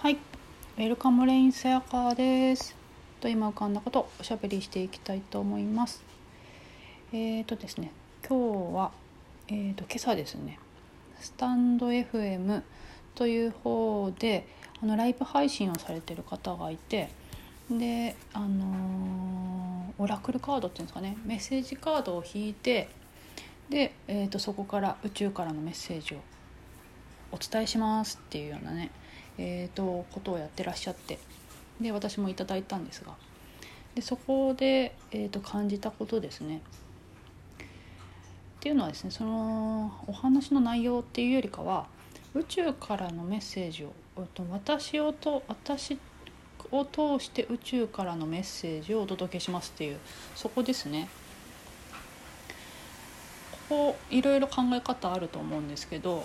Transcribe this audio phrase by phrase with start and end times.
[0.00, 2.76] はい、ウェルカムレインセアカーです。
[3.20, 6.04] と今浮かんだことをおしゃべりしていきたいと思います。
[7.12, 7.90] えーとですね、
[8.24, 8.92] 今日は
[9.48, 10.60] えーと今朝ですね、
[11.18, 12.62] スタンド FM
[13.16, 14.46] という方で
[14.80, 17.08] あのライブ配信をされてる方がいて、
[17.68, 22.88] で、あのーオラクルカードっていうんですかね、メッセージカードを引いて、
[23.68, 26.18] で、えーとそこから宇宙からのメッセージを
[27.32, 28.92] お伝えしますっていうようなね、
[29.38, 31.18] えー、とことをやってらっしゃって
[31.80, 33.14] で私もいただいたんですが
[33.94, 36.60] でそこで、えー、と感じたことですね。
[38.58, 41.86] っていうのはですねそのお話の内容っていうよりかは
[42.34, 43.92] 宇宙からのメッセージを
[44.34, 45.96] と私をと私
[46.72, 49.98] を通して宇宙からのメッセージをお届けしますっていう
[50.34, 51.08] そこですね。
[53.68, 56.24] ここいろいろ考え方あると思うんですけど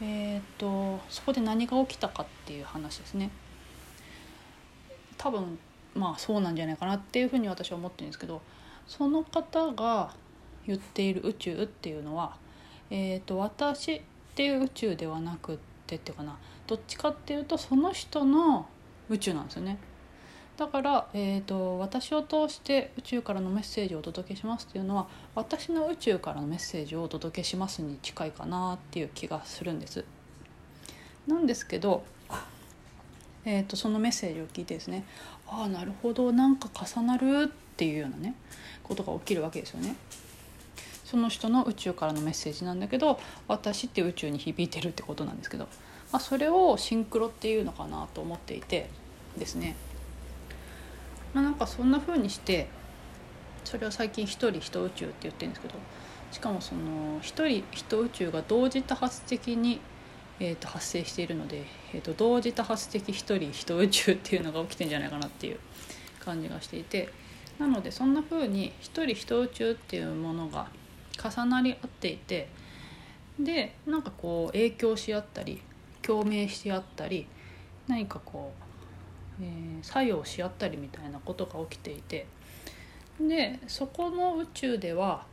[0.00, 3.30] えー、とそこで何が起きたかっていう話ですね。
[5.18, 5.58] 多分
[5.94, 8.40] まあそうなんじゃないかなっていうふうに私は思ってるんですけど
[8.86, 10.14] その方が
[10.66, 12.36] 言っている宇宙っていうのは、
[12.90, 14.02] えー、と私っ
[14.34, 16.36] ていう宇宙ではなくってっていうかな。
[16.66, 18.66] どっちかっていうとその人の
[19.10, 19.78] 宇宙なんですよね。
[20.62, 30.04] だから、えー、と私を通して宇宙からのメッセージをお届けしますっていうのは私の宇宙からのメッセージをお届けしますに近いかなっていう気がするんです。
[31.26, 32.04] なんですけど、
[33.44, 35.04] えー、とそのメッセージを聞いてですね
[35.48, 38.36] ああなるほどなんか重なるっていうようなね
[38.84, 39.96] ことが起きるわけですよね。
[41.04, 45.64] その人の宇宙からのメッセージなんだけど私って宇宙に響いてるってことなんですけど、
[46.12, 48.88] まあ、それをシンクロっていうのかなと思っていて
[49.36, 49.74] ですね
[51.34, 52.68] まあ、なんかそんな風にして
[53.64, 55.74] それを最近一人一宇宙って言ってるんですけど
[56.30, 59.80] しかもその一人一宇宙が同時多発的に、
[60.40, 65.58] えー、と発生しているので、えー、と同時多発的一人一宇宙っていうのが起きてんじゃないかなっていう
[66.20, 67.10] 感じがしていて
[67.58, 70.68] なのでそんな風に一人一宇宙っていうものが
[71.22, 72.48] 重なり合っていて
[73.38, 75.62] でなんかこう影響し合ったり
[76.00, 77.26] 共鳴し合ったり
[77.88, 78.61] 何かこう
[79.40, 82.26] えー作用し合ったりみたいなことが起きていて。
[83.20, 85.26] でそこの宇宙では、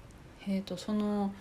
[0.47, 1.33] えー、とその、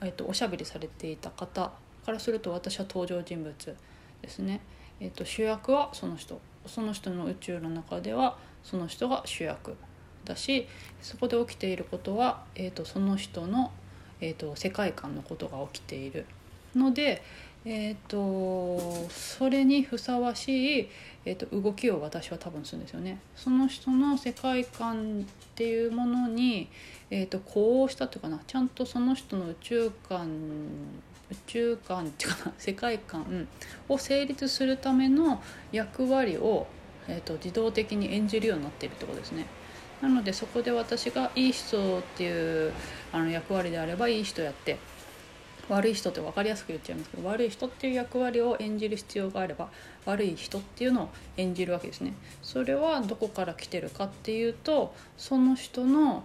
[0.00, 1.72] えー、とおしゃべりされていた方
[2.06, 3.76] からすると私は登場人物
[4.22, 4.60] ですね、
[4.98, 6.40] えー、と主役はその人。
[6.66, 9.76] その人の宇宙の中ではその人が主役
[10.24, 10.68] だし
[11.00, 13.72] そこで起きていることは、えー、とその人の、
[14.20, 16.24] えー、と世界観のことが起きている。
[16.76, 17.22] ので、
[17.64, 20.88] えー、とそれにふさわしい、
[21.24, 23.20] えー、と動きを私は多分するんですよね。
[23.36, 26.68] その人の世界観っていうものに、
[27.10, 30.28] えー、と呼応したというかなちゃんとその人の宇宙観
[31.30, 33.48] 宇宙観っていうかな世界観
[33.88, 35.40] を成立するための
[35.70, 36.66] 役割を、
[37.06, 39.46] えー、と自動的に演じるようになっているってことですね。
[40.00, 42.72] なのでそこで私がいい人っていう
[43.12, 44.78] あの役割であればいい人やって
[45.72, 49.70] 悪い人って分かりやすく言っちゃいますけど悪い人っていう役割を演じる必要があれば
[50.04, 52.14] 悪い人っていうのを演じるわけですね。
[52.42, 56.24] それはどこから来てるかっていうとその人の、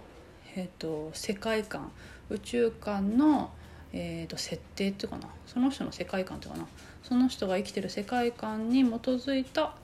[0.54, 1.90] えー、と世界観
[2.28, 3.50] 宇宙観の、
[3.94, 6.66] えー、と設定っていうかなその人の世界観っていうかな
[7.02, 9.74] その人が生きてる世界観に基づいた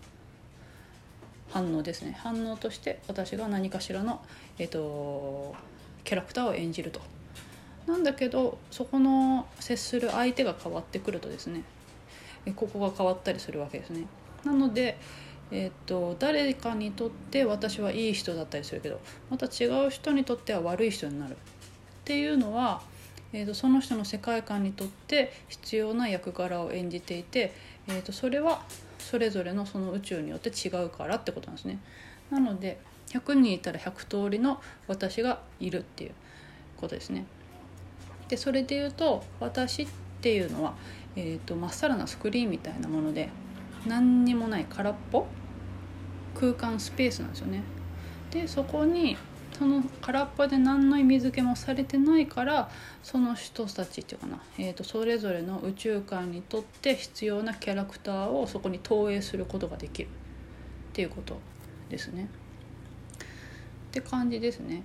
[1.49, 4.21] 反応ですね反応として私が何かしらの、
[4.59, 5.55] えー、と
[6.05, 7.01] キャラクターを演じると。
[7.87, 11.63] なんだけどそこの接する相手が変わってくるとですね
[12.57, 14.07] ここが変わったりするわけですね。
[14.45, 14.99] なので、
[15.51, 19.01] えー、と誰かにとって私はいい人だったりするけど
[19.31, 21.37] また違う人にとっては悪い人になるっ
[22.05, 22.83] ていうのは、
[23.33, 27.55] えー、とその人の世界観にとって必要な役柄を演じていて、
[27.89, 28.63] えー、とそれは
[28.99, 31.79] それぞれのその宇宙によって違うからってことなんですね。
[32.31, 32.79] なので
[33.09, 36.13] 100人いたら100通りの私がいるっていう
[36.77, 37.25] ことですね。
[38.29, 39.89] でそれで言うと私っ
[40.21, 40.75] ていうのは、
[41.17, 43.29] えー、とまっさらなスクリーンみたいなもので
[43.87, 45.27] 何にもない空っぽ
[46.35, 47.63] 空間スペースなんですよね。
[48.31, 49.17] でそこに
[49.57, 52.69] その空っぽで何の意味付けもされてないから
[53.05, 60.11] その人たちっていうかな、えー、とそれぞれの宇宙観にとって必要なキャラクターをそこに投影することができるっ
[60.93, 61.39] ていうこと
[61.89, 62.29] ですね。
[63.15, 64.83] って感じですね。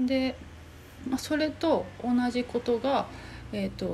[0.00, 0.36] で
[1.08, 3.06] まあ、それと同じことが、
[3.52, 3.86] えーと、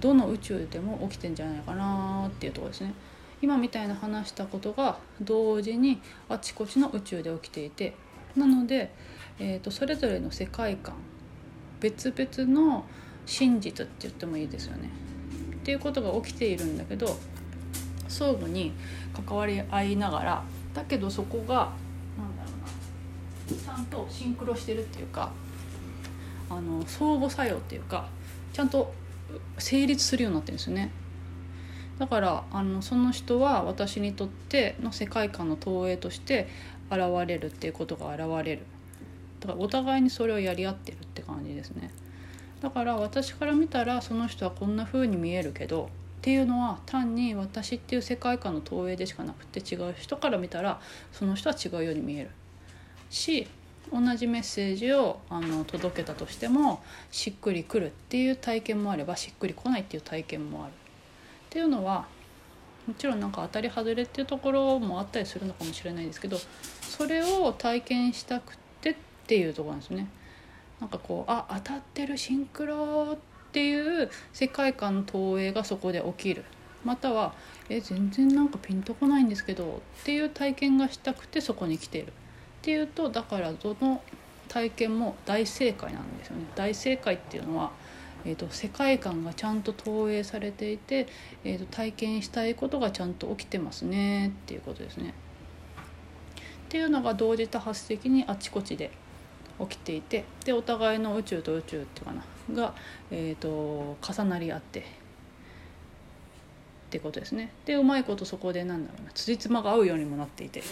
[0.00, 2.94] どの宇宙でも起きてんじゃないかなっていうとこですね。
[3.42, 7.94] 今みたいな話したことが同時にあちこちの宇宙で起きていて
[8.36, 8.92] なので、
[9.38, 10.94] えーと、それぞれの世界観
[11.80, 12.84] 別々の
[13.24, 14.90] 真実って言ってもいいですよね。
[15.54, 17.18] っていうことが起きているんだけど
[18.08, 18.72] 相互に
[19.26, 20.44] 関わり合いながら
[20.74, 21.72] だけどそこが
[22.18, 22.50] なんだろ
[23.50, 25.32] うなちゃんとシンクロしてるっていうか
[26.50, 28.08] あの相互作用っていうか
[28.52, 28.92] ちゃんと
[29.58, 30.90] 成立するようになってるんですよね。
[31.98, 36.48] だからあのその人は私にとっての世界観の投影として
[36.90, 38.62] 現れるっていうことが現れる。
[39.38, 41.90] だからお互いにそれをやり合ってるって感じですね。
[42.60, 50.80] だから私から見たらその人はこんな風に見えるけどっていうのは単に私っていう世界観の投影でしかなくて違う人から見たら
[51.12, 52.30] その人は違うように見える。
[53.08, 53.46] し
[53.92, 60.74] 同じメッセージをあの届けたとしてもしっくりくるっていう体験もあればしっくりこないっていう体験もあるっ
[61.50, 62.06] ていうのは
[62.86, 66.38] もちろんなんか当たり外れっていうところもあったりするのかもしれないですけど
[66.82, 68.96] それを体験したくてっ
[69.26, 70.08] ていうとこなんですね。
[70.80, 73.18] なんかこうあ当たってるシンクロっ
[73.52, 76.44] ていう世界観の投影がそこで起きる
[76.84, 77.34] または
[77.68, 82.12] え全然なんかピンとこないんですけどっていう体験がしたくてそこに来ている
[82.60, 84.02] っていうとだからどの
[84.48, 86.44] 体験も大正解なんですよね。
[86.54, 87.70] 大正解っていうのは、
[88.24, 91.06] えーと、世界観がちゃんと投影されていて、
[91.44, 94.28] えーと体験したいことがちゃんと起きてますね。
[94.28, 95.14] っていうことですね。
[96.66, 98.90] っていうのが同時多発的にあちこちで
[99.58, 102.22] 起きていてでお互いの宇宙と宇宙っていうかな
[102.54, 102.74] が、
[103.10, 104.82] えーと、重なり合ってっ
[106.90, 107.52] てことですね。
[107.64, 110.62] でうまいことそこでなんだろうな辻褄が合うようにもなっていて。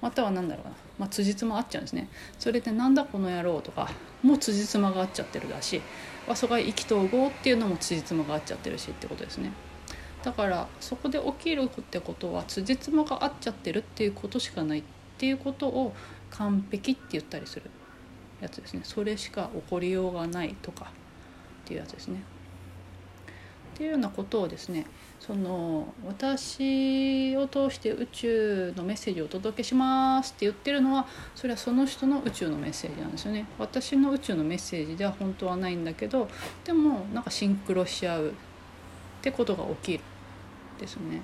[0.00, 2.08] または何だろうな、まあ、辻褄合っちゃうんですね。
[2.38, 3.90] それでなんだこの野郎とか
[4.22, 5.80] もう辻褄が合っちゃってるだし
[6.28, 9.52] あそが意気投合っていうのも辻褄が合っちゃってるしってことですね。
[10.22, 14.82] だからそこで起きるってことは辻褄が合っちゃってるっていうことしかないっ
[15.16, 15.94] ていうことを
[16.30, 17.70] 完璧って言ったりする
[18.40, 18.80] やつですね。
[18.84, 20.92] それしか起こりようがないとか
[21.64, 22.22] っていうやつですね。
[23.74, 24.86] っていうようなことをですね
[25.20, 33.46] その私を通して宇宙のメッセージをお届けしますって言ってるのはそれはその人の宇宙のメッセージなんですよね。
[33.58, 36.28] 私の宇宙のメッセージでは本当はないんだけど
[36.64, 38.32] でもなんかシンクロし合うっ
[39.20, 40.00] てことが起きる
[40.78, 41.20] ですね。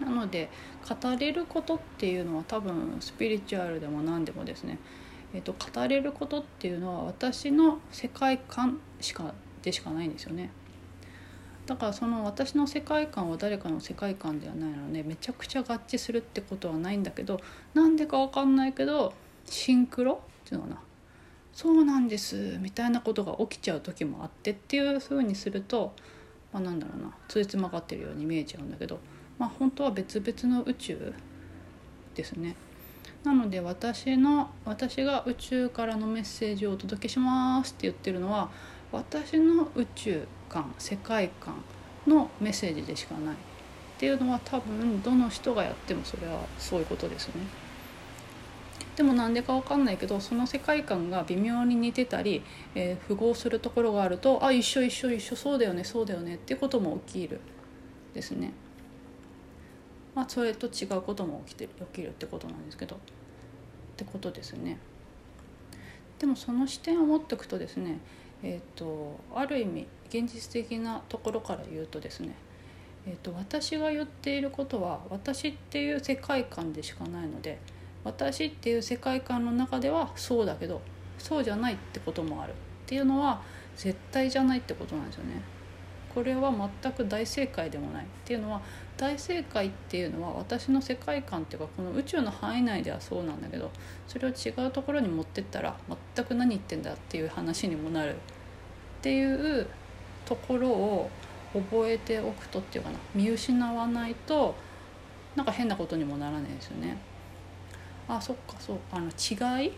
[0.00, 0.48] なので
[0.88, 4.78] 語れることっていうのは多分スピリチュアルでも何でもですね。
[5.34, 10.50] えーと、語れることっていうのは私の世界観しかでしかないんですよね。
[11.68, 17.38] だからその私の世界観は誰かの世界観ではないのでめちゃくちゃ合致するってことはないんだけど
[17.74, 19.12] なんでか分かんないけど
[19.44, 20.80] シンクロっていうのかな
[21.52, 25.92] そうなんですみたいなことが起きちゃう時もあってっていう風にすると、
[26.54, 28.98] まあ、なんだろうなついつまがってるように見えちゃうんだけど、
[29.38, 31.12] まあ、本当は別々の宇宙
[32.14, 32.56] ですね。
[33.24, 38.50] なので私の私が宇宙からのメッセージをお届けしますって言ってるのは
[38.92, 41.62] 私の宇宙観世界観
[42.06, 43.38] のメッセージでしかないっ
[43.98, 47.34] ていうのは多分どの人がやってもそれはそういうことですね。
[48.96, 52.42] でもなんでか分かんないけどその世界観が微妙に似てたり、
[52.74, 57.40] えー、符合するところがあるとあ一緒一緒一緒そうだよねそうだよねっていうことも起きる
[58.14, 58.52] ですね。
[60.14, 62.98] まあ、それと違うことも起きてる起きるってことなんですけどっ
[63.96, 64.78] てことですね。
[66.18, 67.98] でもその視点を持っておくとですね、
[68.42, 72.34] えーと、ある意味現実的なところから言うとですね、
[73.06, 77.58] えーと、私が言っていることは私っていう世界観でしかないので
[78.04, 80.80] 私っていう世界観の中ではそうだけど
[81.18, 82.54] そうじゃないってこともあるっ
[82.86, 83.42] ていうのは
[83.76, 85.42] 絶対じゃないってことなんですよね。
[86.18, 88.60] これは全く大正解でもないっていうのは
[88.96, 93.70] 大正解っていうのは私の世界観っていうかこの宇宙の範囲内ではそうなんだけど
[94.08, 95.76] それを違うところに持ってったら
[96.16, 98.16] 全く何言ってんだっていう話にもなるっ
[99.00, 99.68] ていう
[100.24, 101.08] ところを
[101.54, 104.56] 覚えておくとっていうかな見失わないと
[105.36, 106.98] なんか変なことにもならないですよね。
[108.08, 109.72] あそっかそうあの違い？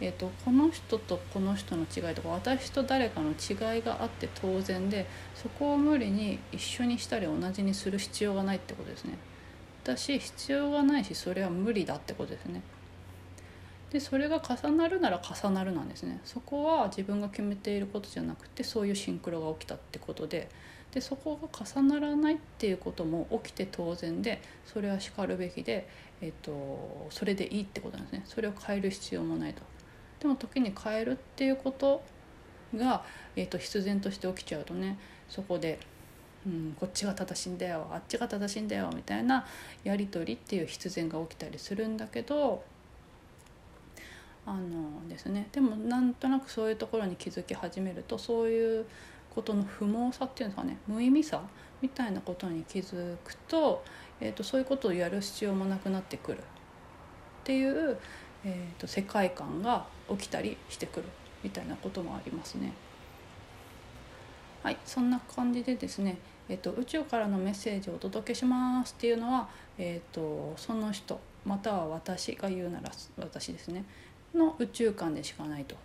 [0.00, 9.18] えーと、この人とこの人の違いとか私と誰かの違いがあって当然でそこを無理に一緒にしたり同じにする必要がないってことですね。
[9.84, 12.62] だし必要がないしそれは無理だってことですね。
[13.90, 20.48] でそれが重なるなら重なるなんですねそこは自分が決めていることじゃなくてそういうシンクロが起きたってことで
[20.92, 25.88] でそこが重ならないっていうことも起きて当然でそれはしかるべきで、
[26.20, 29.62] えっと、それでいいってことなんですねそれを変える必要もないと。
[30.20, 32.02] でも時に変えるっていうこと
[32.76, 33.04] が、
[33.36, 34.98] えーと、必然として起きちゃうとね
[35.28, 35.78] そこで、
[36.46, 39.46] うん、こっちが正しいんだよあっちが正しいんだよみたいな
[39.84, 42.62] やり取りっていう必然が起きたりするんだけど
[44.46, 45.48] あのですね。
[45.52, 48.86] でもなんとなくそういうところに気づき始めるとそういう
[49.34, 51.42] ことの不毛さっていうんですかね無意味さ
[51.82, 53.84] みたいなことに気づくと
[54.20, 56.40] えーと、そういうことをやる必要もなくなってくるっ
[57.44, 57.98] ていう、
[58.44, 61.06] えーと、世界観が起きたりしてくる
[61.42, 62.72] みたいなこともありますね。
[64.62, 69.48] はいそんな感じでですね、えーと、宇宙からのメッセージをお届けしますっていうのは、
[69.78, 73.84] えー、とその人または私が言うなら私ですね
[74.34, 75.76] の宇宙観でしかないと。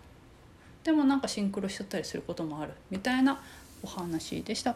[0.83, 3.41] でもなんかシンクロしちゃったりすることもあるみたいな
[3.81, 4.75] お話でした。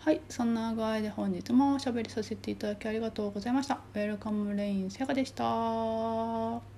[0.00, 3.80] はい、そんな具合で本日もおしゃべりさせていただきありがとうございました。
[3.94, 6.73] ウェルカムレインセガでした。